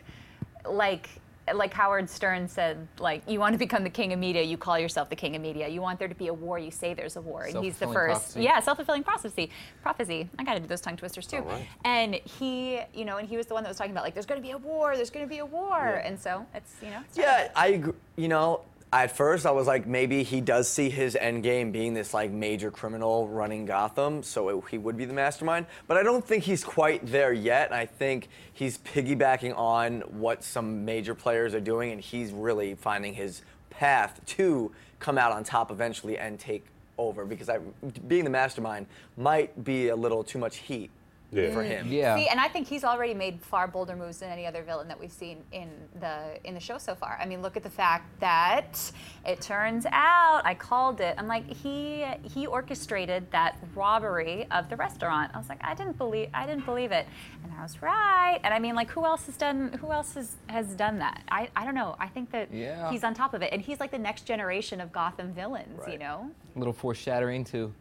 [0.68, 1.08] like,
[1.52, 4.78] like Howard Stern said, like you want to become the king of media, you call
[4.78, 5.68] yourself the king of media.
[5.68, 7.86] You want there to be a war, you say there's a war, and he's the
[7.86, 8.12] first.
[8.12, 8.42] prophecy.
[8.42, 9.50] Yeah, self-fulfilling prophecy.
[9.82, 10.26] Prophecy.
[10.38, 11.38] I got to do those tongue twisters too.
[11.38, 11.66] All right.
[11.84, 14.24] And he, you know, and he was the one that was talking about like there's
[14.24, 16.88] going to be a war, there's going to be a war, and so it's you
[16.88, 17.00] know.
[17.06, 17.92] it's Yeah, I agree.
[18.16, 18.62] You know,
[19.02, 22.30] at first I was like, maybe he does see his end game being this like
[22.30, 25.66] major criminal running Gotham, so it, he would be the mastermind.
[25.88, 27.72] But I don't think he's quite there yet.
[27.72, 33.14] I think he's piggybacking on what some major players are doing, and he's really finding
[33.14, 36.64] his path to come out on top eventually and take
[36.96, 37.24] over.
[37.24, 37.58] Because I,
[38.06, 40.90] being the mastermind might be a little too much heat
[41.34, 41.52] Yeah.
[41.52, 41.88] for him.
[41.90, 42.16] yeah.
[42.16, 44.98] See, and I think he's already made far bolder moves than any other villain that
[44.98, 45.68] we've seen in
[46.00, 47.18] the in the show so far.
[47.20, 48.92] I mean, look at the fact that
[49.26, 51.14] it turns out I called it.
[51.18, 55.32] I'm like he he orchestrated that robbery of the restaurant.
[55.34, 57.06] I was like, I didn't believe I didn't believe it,
[57.42, 58.38] and I was right.
[58.44, 61.22] And I mean, like, who else has done who else has has done that?
[61.30, 61.96] I I don't know.
[61.98, 62.90] I think that Yeah.
[62.90, 65.80] he's on top of it, and he's like the next generation of Gotham villains.
[65.90, 66.30] You know.
[66.54, 67.72] a little foreshadowing to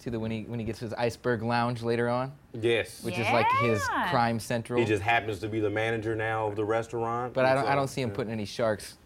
[0.00, 3.02] to the when he when he gets his iceberg lounge later on, Yes.
[3.02, 4.78] which is like his crime central.
[4.78, 7.32] He just happens to be the manager now of the restaurant.
[7.34, 8.16] but I don't I don't see him yeah.
[8.16, 8.98] putting any sharks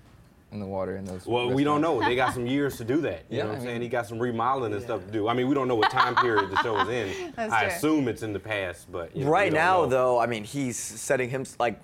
[0.52, 1.26] in the water in those.
[1.26, 2.00] Well, we don't know.
[2.02, 3.24] They got some years to do that.
[3.30, 3.82] You Yeah, know what I I'm saying?
[3.82, 5.28] He got some remodeling and stuff to do.
[5.28, 7.32] I mean, we don't know what time period the show is in.
[7.36, 7.68] That's I true.
[7.74, 9.86] assume it's in the past, but you know, Right now, know.
[9.86, 11.80] though, I mean, he's setting him like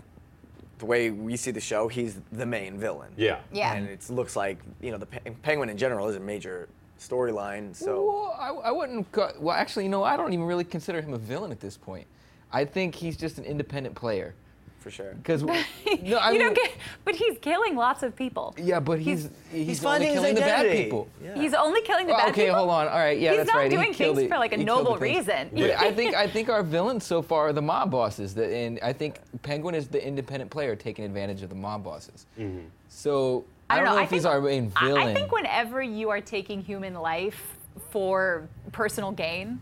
[0.78, 1.86] the way we see the show.
[1.86, 3.12] He's the main villain.
[3.16, 3.38] Yeah.
[3.52, 3.72] Yeah.
[3.74, 7.74] And it looks like you know the Pe- Penguin in general is a major storyline.
[7.74, 9.10] So Well, I, I wouldn't.
[9.12, 11.76] Go, well, actually, you know, I don't even really consider him a villain at this
[11.76, 12.06] point.
[12.52, 14.34] I think he's just an independent player.
[14.78, 15.14] for sure.
[15.14, 16.72] Because no, I you mean, don't get,
[17.04, 18.54] but he's killing lots of people.
[18.56, 21.08] yeah, but he's he's, He's only finding killing the bad people.
[21.22, 21.34] Yeah.
[21.34, 22.54] He's only killing the Well, bad okay, people.
[22.54, 22.88] Okay, hold on.
[22.88, 23.70] All right, yeah, He's that's not right.
[23.70, 24.32] doing he killed things it.
[24.32, 25.50] for, like, a noble reason.
[25.52, 28.78] But I think I think our villains so far are the mob bosses, that, and
[28.82, 32.26] I think Penguin is the independent player taking advantage of the mob bosses.
[32.38, 32.66] Mm-hmm.
[32.88, 35.02] So I, don't know, if he's our main I- villain.
[35.08, 37.56] I think whenever you are taking human life
[37.90, 39.60] for personal gain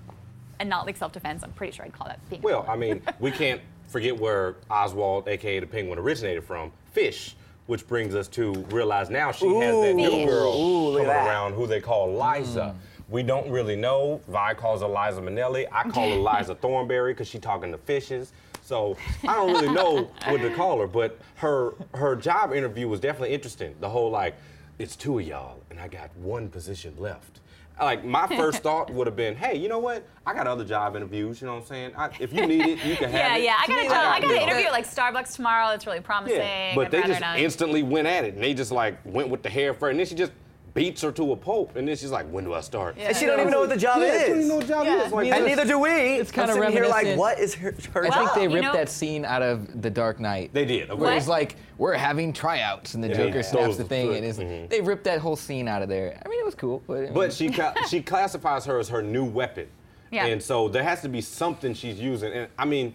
[0.60, 2.42] and not like self-defense, I'm pretty sure I'd call that being.
[2.42, 2.66] a Well.
[2.68, 6.70] I mean, we can't forget where Oswald, aka the Penguin, originated from.
[6.92, 7.34] Fish,
[7.66, 11.24] which brings us to realize now she has that new girl Ooh, look at coming
[11.24, 11.26] that.
[11.28, 12.74] around who they call Liza.
[12.76, 13.10] Mm.
[13.10, 14.20] We don't really know.
[14.28, 15.66] Vi calls her Liza Minnelli.
[15.72, 18.32] I call her Liza Thornberry because she's talking to fishes.
[18.64, 18.96] So
[19.28, 23.34] I don't really know what to call her, but her her job interview was definitely
[23.34, 23.74] interesting.
[23.80, 24.36] The whole like,
[24.78, 27.40] it's two of y'all, and I got one position left.
[27.78, 30.06] Like my first thought would have been, hey, you know what?
[30.24, 31.42] I got other job interviews.
[31.42, 31.92] You know what I'm saying?
[31.94, 33.42] I, if you need it, you can have yeah, it.
[33.42, 33.44] yeah.
[33.44, 33.56] Yeah.
[33.60, 33.92] I got a I job.
[33.92, 35.68] I got an interview at like Starbucks tomorrow.
[35.74, 36.38] It's really promising.
[36.38, 37.38] Yeah, but I'd they just not.
[37.38, 40.06] instantly went at it, and they just like went with the hair first, and then
[40.06, 40.32] she just
[40.74, 43.08] beats her to a pulp, and then she's like, "When do I start?" Yeah.
[43.08, 44.20] And she don't even know what the job yeah, is.
[44.22, 45.02] she don't even know what job Yeah.
[45.02, 45.12] it is.
[45.12, 45.88] Like, and neither do we.
[45.90, 48.42] it's I'm kinda sitting here like, reminiscent- what is her, her I Well, think they
[48.42, 50.50] you ripped know- that scene out of The Dark Knight.
[50.52, 50.88] they did.
[50.92, 51.16] Where Okay.
[51.16, 53.42] it's like we're having tryouts, and the Yeah, Joker yeah.
[53.42, 54.16] snaps Those the thing, good.
[54.16, 54.68] and it's, Mhm.
[54.68, 56.20] they ripped that whole scene out of there.
[56.24, 58.88] I mean, it was cool, but I mean, But she ca- she classifies her as
[58.88, 59.68] her new weapon.
[60.10, 60.26] Yeah.
[60.26, 62.32] And so there has to be something she's using.
[62.32, 62.94] And I mean,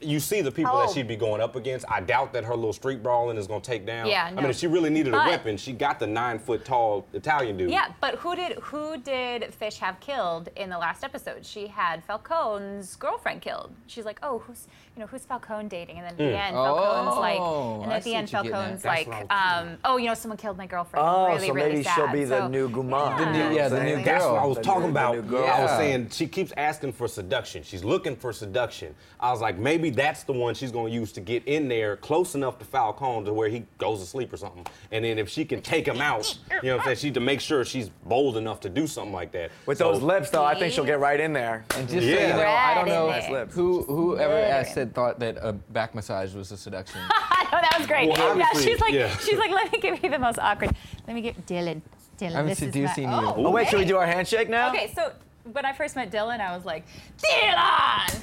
[0.00, 1.84] you see the people How that she'd be going up against.
[1.90, 4.06] I doubt that her little street brawling is going to take down.
[4.06, 7.06] Yeah, I mean, if she really needed a weapon, she got the nine foot tall
[7.12, 7.70] Italian dude.
[7.70, 11.44] Yeah, but who did who did Fish have killed in the last episode?
[11.44, 13.72] She had Falcone's girlfriend killed.
[13.86, 15.98] She's like, oh, who's you know who's Falcone dating?
[15.98, 18.52] And then at the end, Falcone's Oh, like, and I at the end, what you're
[18.52, 21.06] getting Falcone's like, That's what I was um, oh, you know, someone killed my girlfriend.
[21.06, 21.94] Oh, really, so maybe sad.
[21.94, 23.18] she'll be the So- new Guma.
[23.18, 25.16] The new- yeah, the new That's what I was The talking new- about.
[25.16, 25.44] the new girl.
[25.46, 27.62] I was saying she keeps asking for seduction.
[27.62, 28.94] She's looking for seduction.
[29.18, 31.96] I was like, maybe that's the one she's going to use to get in there
[31.96, 34.66] close enough to Falcone to where he goes to sleep or something.
[34.90, 36.96] And then if she can take him out, you know what I'm saying?
[36.96, 39.52] She to make sure she's bold enough to do something like that.
[39.66, 41.64] With So- those lips, though, I think she'll get right in there.
[41.76, 42.26] And just so Yeah.
[42.36, 43.54] you know, I don't know lips.
[43.54, 47.00] who whoever Red asked said thought that a back massage was a seduction.
[47.10, 48.08] I know that was great.
[48.08, 49.16] Well, yeah, she's like, yeah.
[49.18, 50.74] she's like, let me give you the most awkward.
[51.06, 51.80] Let me give Dylan.
[52.18, 53.28] Dylan, I'm this seducing is my, you.
[53.28, 54.70] Oh, Oh, wait, should we do our handshake now?
[54.70, 55.12] Okay, so
[55.52, 56.84] when I first met Dylan, I was like,
[57.22, 58.20] Dylan,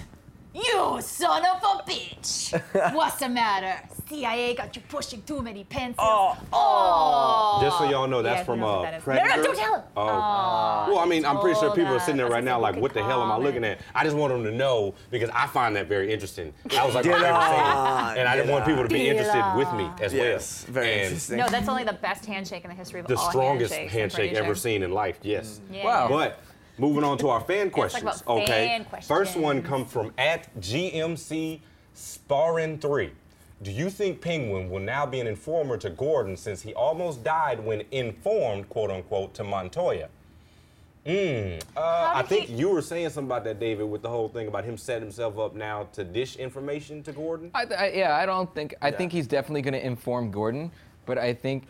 [0.58, 2.62] you son of a bitch.
[2.93, 3.88] What's the matter?
[4.10, 5.98] CIA got you pushing too many pencils.
[6.00, 6.38] Oh.
[6.54, 7.60] Oh.
[7.62, 9.04] Just so y'all know, that's Yeah, from knows what uh, that is.
[9.04, 9.30] Predator.
[9.30, 9.82] No, no, don't tell him.
[9.98, 10.02] Oh.
[10.08, 12.76] Aw, well, I mean, I'm pretty sure told people are sitting there right now like,
[12.78, 13.80] what the hell am I looking at?
[13.93, 16.54] I just want them to know because I find that very interesting.
[16.78, 18.17] I was like, Get I've never seen.
[18.20, 19.17] And I didn't want people to be on.
[19.17, 20.24] interested with me as well.
[20.24, 21.38] Yes, very and interesting.
[21.38, 23.93] No, that's only the best handshake in the history of The all strongest handshakes.
[23.93, 25.60] I'm handshake ever seen in life, yes.
[25.72, 26.08] Yeah, Wow.
[26.10, 26.39] But
[26.78, 28.04] moving on to our fan talk questions.
[28.22, 28.84] about okay.
[28.86, 29.68] fan First one questions.
[29.68, 31.60] comes from at GMC
[31.96, 33.12] Sparrin 3.
[33.63, 37.60] Do you think Penguin will now be an informer to Gordon since he almost died
[37.63, 40.10] when informed, quote unquote, to Montoya?
[41.08, 44.28] Mm, uh, I think he- you were saying something about that, David, with the whole
[44.28, 47.50] thing about him setting himself up now to dish information to Gordon.
[47.56, 48.76] I, I, yeah, I don't think.
[48.82, 48.98] I Yeah.
[48.98, 50.70] think he's definitely going to inform Gordon,
[51.06, 51.63] but I think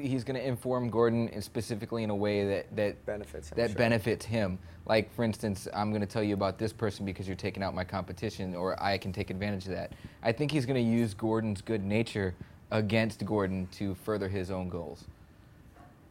[0.00, 3.70] he's going to inform Gordon in- specifically in a way that that Benefits him, That
[3.70, 3.78] sure.
[3.78, 4.58] benefits him.
[4.86, 7.74] Like for instance, I'm going to tell you about this person because you're taking out
[7.74, 9.92] my competition, or I can take advantage of that.
[10.22, 12.34] I think he's going to use Gordon's good nature
[12.70, 15.04] against Gordon to further his own goals.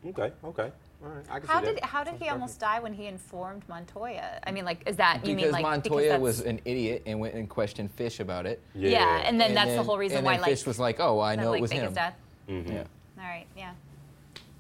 [0.06, 0.72] Okay, okay.
[1.04, 1.86] All right, I can How did that.
[1.86, 2.32] how did Sounds he perfect.
[2.32, 4.40] almost die when he informed Montoya?
[4.46, 7.20] I mean, like, is that you because mean like Montoya because was an idiot and
[7.20, 8.62] went and questioned Fish about it.
[8.76, 9.22] yeah.
[9.26, 11.36] and then that's the whole reason and why then like Fish was like, "Oh, I
[11.36, 12.16] that, know like, it was fake him." death.
[12.48, 12.72] Mm-hmm.
[12.72, 12.84] Yeah.
[13.22, 13.72] All right, yeah.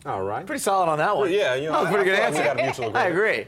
[0.06, 0.46] All right.
[0.46, 1.32] Pretty solid on that Well, one.
[1.32, 2.54] yeah, you know, that was a I- pretty good I feel like we answer.
[2.56, 3.48] got a mutual I agree.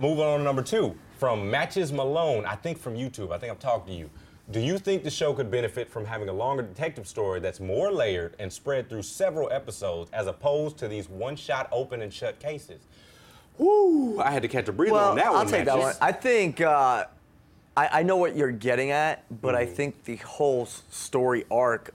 [0.00, 3.32] Moving on to number two from Matches Malone, I think from YouTube.
[3.32, 4.10] I think I'm talking to you.
[4.50, 7.90] Do you think the show could benefit from having a longer detective story that's more
[7.90, 12.38] layered and spread through several episodes as opposed to these one shot open and shut
[12.38, 12.82] cases?
[13.58, 14.20] Whoo!
[14.20, 15.36] I had to catch a breather Well, on that one.
[15.38, 15.52] I'll one.
[15.52, 15.94] take that one.
[16.00, 17.06] I think uh,
[17.76, 19.62] I, I know what you're getting at, but Mm-hmm.
[19.62, 21.92] I think the whole story arc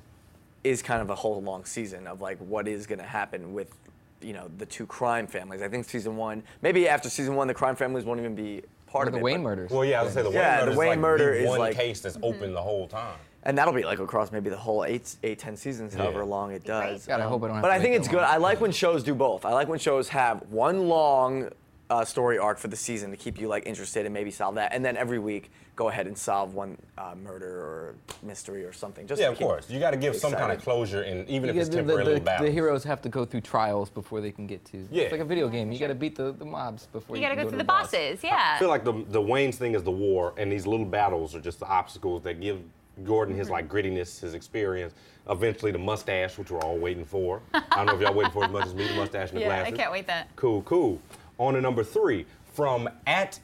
[0.63, 3.73] is kind of a whole long season of like what is going to happen with
[4.21, 5.61] you know the two crime families.
[5.61, 9.05] I think season one, maybe after season one, the crime families won't even be part
[9.05, 9.23] Or of the it.
[9.23, 9.71] Wayne murders.
[9.71, 11.33] Well, yeah, I was gonna say the Yeah, Wayne the murder Wayne is like murder
[11.33, 12.53] the is one like- case that's open mm-hmm.
[12.53, 13.15] the whole time.
[13.43, 16.25] and that'll be like across maybe the whole eight, eight, ten seasons, however Yeah.
[16.25, 17.07] long it does.
[17.07, 18.17] God, I hope I don't have But to I think it's good.
[18.17, 18.29] long.
[18.29, 19.45] I like when shows do both.
[19.45, 21.49] I like when shows have one long
[21.91, 24.73] uh, story arc for the season to keep you like interested and maybe solve that,
[24.73, 29.05] and then every week go ahead and solve one uh, murder or mystery or something.
[29.05, 29.69] Just Yeah, of course.
[29.69, 31.93] You got to give some kind of closure, and even if Because it's the, the,
[31.93, 32.45] temporary the, battle.
[32.45, 34.87] the heroes have to go through trials before they can get to.
[34.89, 35.03] Yeah.
[35.03, 35.71] It's like a video game.
[35.71, 37.63] You got to beat the, the mobs before You you, gotta go through to the
[37.65, 37.91] boss.
[37.91, 38.53] bosses, yeah.
[38.55, 41.41] I feel like the the Wayne's thing is the war, and these little battles are
[41.41, 42.61] just the obstacles that give
[43.03, 44.93] Gordon, his like grittiness, his experience.
[45.29, 47.41] Eventually, the mustache, which we're all waiting for.
[47.53, 49.41] I don't know if y'all waiting for as much as me, the mustache and the
[49.45, 50.27] Yeah, I can't wait that.
[50.35, 50.99] Cool, cool.
[51.41, 53.39] On to number three, from at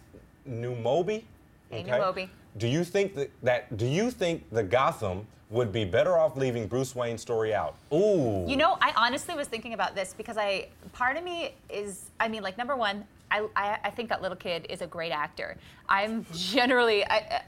[0.48, 1.24] Numobi.
[1.72, 2.30] Hey, Numobi.
[2.58, 6.68] Do you think that, that do you think the Gotham would be better off leaving
[6.68, 7.74] Bruce Wayne's story out?
[7.92, 8.46] Ooh.
[8.48, 12.28] You know, I honestly was thinking about this because I, part of me is, I
[12.28, 15.58] mean, like number one, I, I, I think that little kid is a great actor.
[15.90, 17.42] I'm generally, I,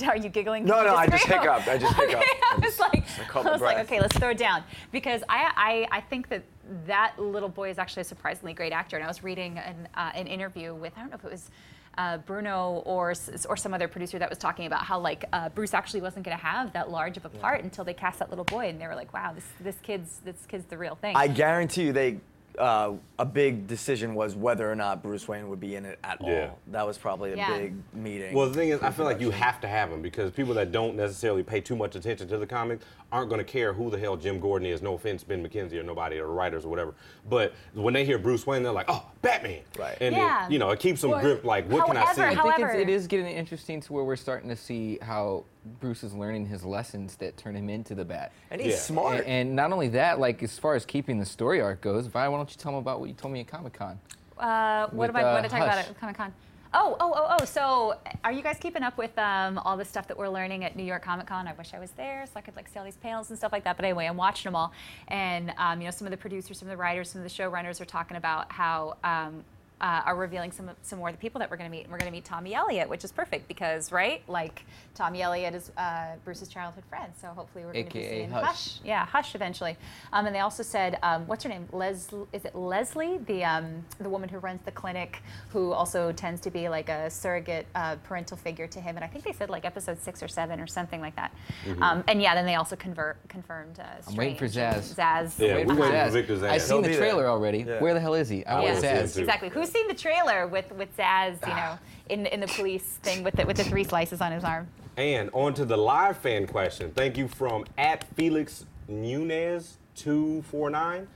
[0.00, 0.64] uh, are you giggling?
[0.66, 1.48] No, you no, I just disagree?
[1.48, 1.68] hiccuped.
[1.68, 2.14] I just hiccuped.
[2.22, 4.30] Okay, I I was just- like, I caught I my was like, okay, let's throw
[4.30, 6.44] it down because I, I, I think that
[6.86, 8.96] that little boy is actually a surprisingly great actor.
[8.96, 11.50] And I was reading an, uh, an interview with, I don't know if it was.
[11.98, 13.12] Uh, Bruno or
[13.48, 16.38] or some other producer that was talking about how like uh, Bruce actually wasn't going
[16.38, 18.86] to have that large of a part until they cast that little boy and they
[18.86, 21.16] were like wow this this kid's this kid's the real thing.
[21.16, 22.20] I guarantee you, they
[22.58, 26.18] uh, a big decision was whether or not Bruce Wayne would be in it at
[26.20, 26.50] Yeah.
[26.50, 26.58] all.
[26.68, 27.58] That was probably a Yeah.
[27.58, 28.34] big meeting.
[28.34, 30.70] Well, the thing is, I feel like you have to have him because people that
[30.72, 33.98] don't necessarily pay too much attention to the comics aren't going to care who the
[33.98, 34.82] hell Jim Gordon is.
[34.82, 36.94] No offense, Ben McKenzie or nobody or writers or whatever.
[37.28, 39.96] But when they hear Bruce Wayne, they're like, "Oh, Batman!" Right.
[40.00, 40.46] And Yeah.
[40.46, 41.44] it, you know, it keeps them Well, gripped.
[41.44, 42.22] Like, what can I see?
[42.22, 45.44] I think However- it's, it is getting interesting to where we're starting to see how
[45.80, 48.32] Bruce is learning his lessons that turn him into the Bat.
[48.50, 48.78] and he's yeah.
[48.78, 49.16] smart.
[49.18, 52.28] And, and not only that, like as far as keeping the story arc goes, Vi,
[52.28, 53.98] why don't you tell them about what you told me at Comic Con?
[54.38, 55.22] Uh, what with, am I?
[55.22, 55.88] What uh, did I talk about Hush.
[55.88, 56.32] at Comic Con?
[56.72, 57.44] Oh, oh, oh, oh.
[57.44, 60.76] So, are you guys keeping up with um, all the stuff that we're learning at
[60.76, 61.48] New York Comic Con?
[61.48, 63.50] I wish I was there so I could like see all these panels and stuff
[63.50, 63.76] like that.
[63.76, 64.72] But anyway, I'm watching them all,
[65.08, 67.34] and um, you know, some of the producers, some of the writers, some of the
[67.34, 68.96] showrunners are talking about how.
[69.02, 69.44] Um,
[69.80, 71.82] uh, are revealing some some more of the people that we're going to meet.
[71.84, 74.22] And we're going to meet Tommy Elliott, which is perfect because, right?
[74.28, 74.64] Like
[74.94, 78.30] Tommy Elliott is uh, Bruce's childhood friend, so hopefully we're going to be AKA seeing
[78.30, 78.44] Hush.
[78.44, 78.80] Hush.
[78.84, 79.76] Yeah, Hush eventually.
[80.12, 81.66] Um, and they also said, um, what's her name?
[81.72, 86.40] Les, is it Leslie, the um, the woman who runs the clinic, who also tends
[86.42, 88.96] to be like a surrogate uh, parental figure to him.
[88.96, 91.32] And I think they said like episode six or seven or something like that.
[91.80, 93.78] Um, and yeah, then they also convert confirmed.
[93.78, 94.94] Uh, I'm waiting for Strange and Zsasz.
[94.96, 95.38] Zsasz.
[95.38, 96.12] Yeah, Wait we for waiting for Zsasz.
[96.12, 96.50] Victor Zsasz.
[96.50, 97.30] I've seen He'll the trailer there.
[97.30, 97.58] already.
[97.60, 97.80] Yeah.
[97.80, 98.44] Where the hell is he?
[98.44, 98.72] I Yeah.
[98.72, 99.02] want Yeah.
[99.02, 99.18] Zsasz.
[99.18, 99.48] Exactly.
[99.48, 101.40] Who's seen the trailer with with Zsasz?
[101.42, 101.78] You know, ah.
[102.08, 104.68] in in the police thing with the, with the three slices on his arm.
[104.96, 106.90] And on to the live fan question.
[106.90, 111.06] Thank you from at Felix Nunez two four nine.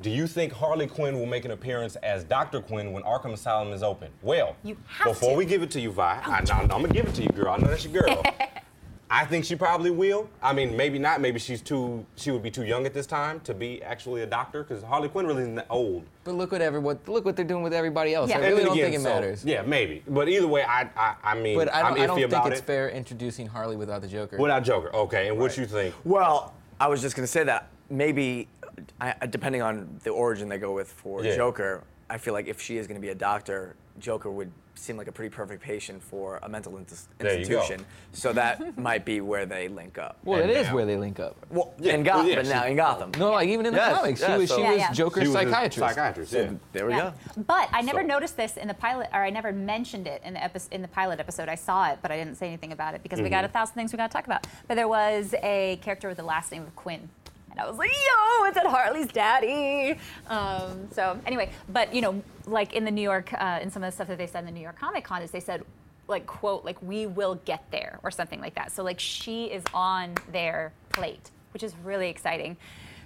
[0.00, 2.62] Do you think Harley Quinn will make an appearance as Dr.
[2.62, 4.10] Quinn when Arkham Asylum is open?
[4.22, 4.56] Well,
[5.04, 5.36] before to.
[5.36, 7.52] we give it to you, Vi, I, am gonna give it to you, girl.
[7.52, 8.22] I know that's your girl.
[9.14, 10.30] I think she probably will.
[10.42, 11.20] I mean, maybe not.
[11.20, 12.06] Maybe she's too.
[12.16, 15.10] She would be too young at this time to be actually a doctor because Harley
[15.10, 16.04] Quinn really isn't that old.
[16.24, 16.98] But look what everyone.
[17.06, 18.30] look what they're doing with everybody else.
[18.30, 18.38] Yeah.
[18.38, 19.44] I really then don't again, think it so- matters.
[19.44, 20.02] Yeah, maybe.
[20.08, 22.60] But either way, I I, I mean, But I don't, I iffy don't think it's
[22.60, 22.64] it.
[22.64, 24.38] fair introducing Harley without the Joker.
[24.38, 25.28] Without Joker, okay.
[25.28, 25.94] And what you think?
[26.04, 28.48] Well, I was just going to say that maybe,
[28.98, 31.36] I, depending on the origin they go with for Yeah.
[31.36, 34.96] Joker, I feel like if she is going to be a doctor, Joker would seem
[34.96, 37.60] like a pretty perfect patient for a mental ins- There you go.
[37.60, 37.84] institution.
[38.12, 40.16] So that might be where they link up.
[40.24, 41.36] well, And it is now- where they link up.
[41.50, 43.10] Well, Yeah, in Gotham, well, yeah, but now in Gotham.
[43.18, 44.92] No, like even in the Yes, comics, yeah, she was so- she was yeah.
[44.92, 45.78] Joker's She was a psychiatrist.
[45.94, 46.50] Psychiatrist, So yeah.
[46.72, 47.12] there we Yeah.
[47.36, 47.42] go.
[47.46, 50.34] But I never So- noticed this in the pilot, or I never mentioned it in
[50.34, 51.48] the epi- in the pilot episode.
[51.50, 53.34] I saw it, but I didn't say anything about it because we Mm-hmm.
[53.34, 54.46] got a thousand things we got to talk about.
[54.68, 57.10] But there was a character with the last name of Quinn.
[57.52, 59.98] And I was like, yo, it's at Harley's daddy.
[60.26, 63.88] Um, so anyway, but you know, like in the New York, uh, in some of
[63.88, 65.62] the stuff that they said in the New York Comic Con is they said,
[66.08, 68.72] like quote, like we will get there or something like that.
[68.72, 72.56] So like she is on their plate, which is really exciting,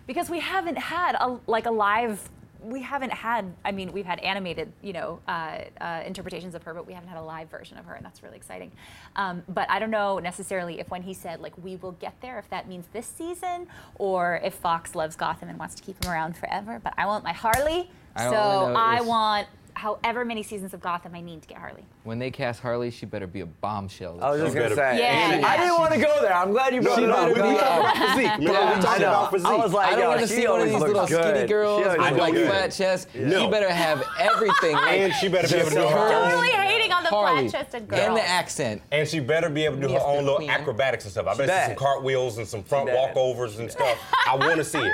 [0.06, 2.30] because we haven't had a like a live
[2.62, 6.75] we haven't had i mean we've had animated you know uh, uh, interpretations of her
[6.75, 8.71] but we haven't had a live version of her and that's really exciting.
[9.16, 12.38] Um, but i don't know necessarily if when he said like we will get there
[12.38, 13.66] if that means this season
[13.97, 17.25] or if fox loves gotham and wants to keep him around forever but i want
[17.25, 21.59] my harley I so i want however many seasons of gotham i need to get
[21.59, 24.19] harley When they cast Harley, she better be a bombshell.
[24.23, 24.99] I was just going to say.
[24.99, 25.47] Yeah, yeah.
[25.47, 26.33] I didn't want to go there.
[26.33, 27.27] I'm glad you brought No, it up.
[27.29, 28.31] we we talking about physique.
[28.39, 29.09] Remember, Yeah, we I know.
[29.09, 29.47] about physique.
[29.49, 31.23] I was like, I don't want to see one of these little good.
[31.35, 32.49] skinny girls with I like good.
[32.49, 33.09] flat chest.
[33.15, 33.45] No.
[33.45, 34.73] She better have everything.
[34.77, 36.31] like, and she better be able to do her own.
[36.31, 38.83] totally hating on the flat-chested girl and the accent.
[38.93, 41.27] And she better be able to do her own little acrobatics and stuff.
[41.27, 41.67] I bet bad.
[41.71, 43.99] some cartwheels and some front walkovers and stuff.
[44.29, 44.93] I want to see it.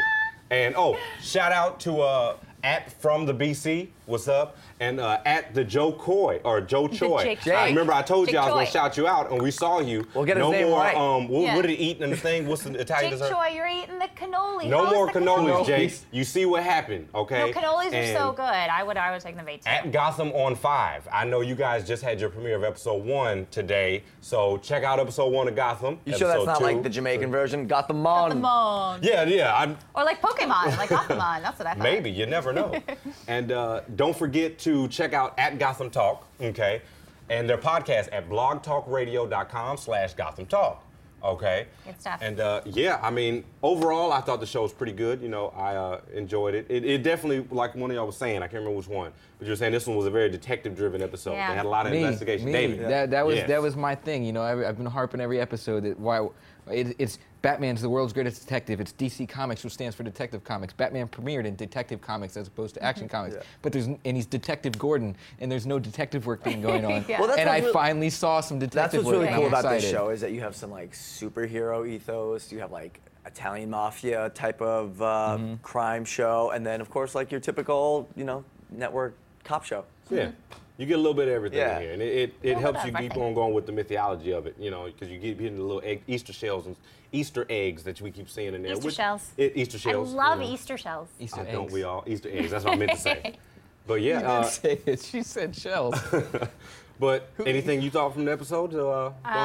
[0.51, 3.89] And oh, shout out to uh, at from the BC.
[4.05, 4.57] What's up?
[4.81, 7.39] And uh, at the Joe Coy or Joe Choi.
[7.47, 10.05] I remember I told you I was gonna shout you out, and we saw you.
[10.13, 10.81] We'll get his no name more.
[10.81, 10.97] right.
[10.97, 11.55] Um, what, Yeah.
[11.55, 12.49] what did he eat in the thing?
[12.49, 13.33] What's the Italian Jake dessert?
[13.33, 14.67] Choi, you're eating the cannoli.
[14.69, 15.67] No How's more the cannolis, cannoli?
[15.67, 15.99] Jake.
[16.11, 17.39] You see what happened, okay?
[17.53, 18.43] No, cannolis are so good.
[18.43, 19.71] I would, I would take them eight too.
[19.71, 21.09] at Gotham on 5.
[21.13, 24.99] I know you guys just had your premiere of episode 1 today, so check out
[24.99, 26.01] episode 1 of Gotham.
[26.07, 26.65] You sure that's not two.
[26.65, 27.69] like the Jamaican version?
[27.69, 28.31] Got them on.
[28.33, 29.01] Come on.
[29.05, 31.43] Yeah, yeah, I'm, Or like Pokemon, like Pokemon.
[31.43, 31.79] That's what I thought.
[31.85, 32.83] maybe, you never know.
[33.29, 36.83] and uh, don't forget to check out at Gotham Talk, okay?
[37.29, 40.85] And their podcast at blogtalkradio.com slash Gotham Talk.
[41.25, 41.67] Okay.
[41.87, 42.19] Good stuff.
[42.23, 45.21] And uh, yeah, I mean, overall, I thought the show was pretty good.
[45.23, 46.67] You know, I uh, enjoyed it.
[46.69, 46.85] it.
[46.85, 49.53] It definitely, like one of y'all was saying, I can't remember which one, but you
[49.53, 51.33] were saying this one was a very detective-driven episode.
[51.35, 51.51] Yeah.
[51.51, 52.47] They had a lot of me, investigation.
[52.47, 52.53] me.
[52.53, 52.89] David.
[52.89, 53.49] That, that was Yes.
[53.49, 54.25] that was my thing.
[54.25, 56.27] You know, I, I've been harping every episode that why
[56.71, 58.81] it, it's Batman's the world's greatest detective.
[58.81, 60.73] It's DC Comics, which stands for Detective Comics.
[60.73, 63.35] Batman premiered in Detective Comics as opposed to Action Comics.
[63.35, 63.43] Yeah.
[63.63, 67.05] But there's and he's Detective Gordon, and there's no detective work being going on.
[67.09, 67.19] Yeah.
[67.19, 69.15] Well, that's and I what's finally saw some That's detective what's work.
[69.15, 72.51] really and cool I'm about this show is that you have some like superhero ethos.
[72.51, 75.55] You have like Italian mafia type of uh, Mm-hmm.
[75.63, 79.85] crime show, and then of course like your typical you know network cop show.
[80.11, 80.31] Yeah.
[80.79, 81.77] You get a little bit of everything Yeah.
[81.77, 84.47] in here, and it, it, it helps you keep on going with the mythology of
[84.47, 86.75] it, you know, because you keep getting the little egg, Easter shells and
[87.13, 88.73] Easter eggs that we keep seeing in there.
[88.73, 89.31] Easter which- shells.
[89.37, 90.53] It, Easter I love you know.
[90.55, 91.09] Easter shells.
[91.21, 91.53] Easter I eggs.
[91.53, 92.51] don't we all Easter eggs?
[92.51, 93.35] That's what I meant to say.
[93.85, 95.03] But yeah, I uh, didn't say it.
[95.03, 95.97] She said shells.
[97.03, 98.73] but anything you thought from the episode?
[98.73, 99.37] So, uh, go ahead.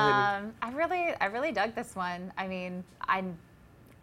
[0.43, 2.31] And, Um, I really, I really dug this one.
[2.37, 3.23] I mean, I,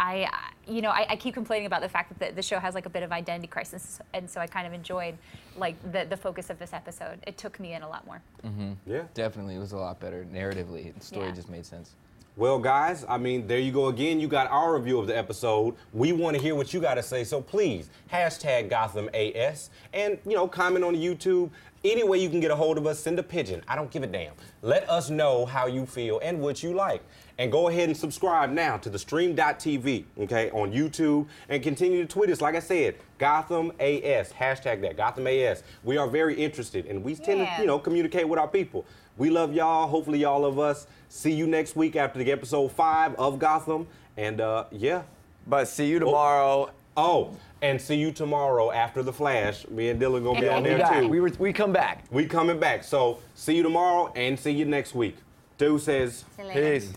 [0.00, 0.28] I,
[0.66, 2.84] you know, I, I keep complaining about the fact that the, the show has like
[2.86, 5.16] a bit of identity crisis, and so I kind of enjoyed
[5.56, 7.20] like the the focus of this episode.
[7.28, 8.20] It took me in a lot more.
[8.44, 8.72] Mm-hmm.
[8.86, 9.02] yeah.
[9.14, 10.92] Definitely, it was a lot better narratively.
[10.98, 11.34] The story Yeah.
[11.40, 11.94] just made sense.
[12.36, 14.18] Well, guys, I mean, there you go again.
[14.18, 15.76] You got our review of the episode.
[15.92, 20.18] We want to hear what you got to say, so please hashtag Gotham AS and
[20.26, 21.50] you know comment on the YouTube.
[21.84, 23.62] Any way you can get a hold of us, send a pigeon.
[23.68, 24.32] I don't give a damn.
[24.62, 27.02] Let us know how you feel and what you like.
[27.36, 32.08] And go ahead and subscribe now to the stream.tv, okay, on YouTube and continue to
[32.08, 32.40] tweet us.
[32.40, 35.62] Like I said, Gotham AS, hashtag that, Gotham AS.
[35.82, 37.56] We are very interested and we tend Yeah.
[37.56, 38.86] to, you know, communicate with our people.
[39.16, 39.86] We love y'all.
[39.86, 40.86] Hopefully, y'all love us.
[41.08, 43.86] See you next week after the episode five of Gotham.
[44.16, 45.02] And uh, yeah.
[45.46, 46.70] But see you tomorrow.
[46.96, 49.66] Oh, and see you tomorrow after the Flash.
[49.68, 51.08] Me and Dylan gonna be on there too.
[51.08, 52.04] We, were, we come back.
[52.10, 52.84] we coming back.
[52.84, 55.16] So see you tomorrow and see you next week.
[55.58, 56.24] Deuces.
[56.36, 56.52] See.
[56.52, 56.92] Peace.